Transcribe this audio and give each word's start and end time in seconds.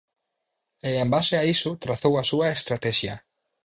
E 0.89 0.91
en 1.03 1.09
base 1.13 1.35
a 1.37 1.43
iso 1.55 1.71
trazou 1.83 2.13
a 2.17 2.23
súa 2.29 2.47
estratexia. 2.57 3.15